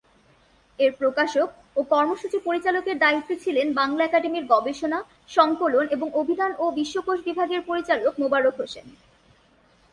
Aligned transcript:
এর 0.79 0.91
প্রকাশক 0.91 1.49
ও 1.75 1.81
কর্মসূচি 1.83 2.37
পরিচালকের 2.39 2.97
দায়িত্বে 2.97 3.35
ছিলেন 3.35 3.67
বাংলা 3.73 4.01
একাডেমির 4.05 4.45
গবেষণা, 4.45 4.99
সংকলন 5.29 5.85
এবং 5.87 6.07
অভিধান 6.13 6.51
ও 6.59 6.65
বিশ্বকোষ 6.71 7.19
বিভাগের 7.25 7.61
পরিচালক 7.61 8.13
মোবারক 8.19 8.55
হোসেন। 8.57 8.85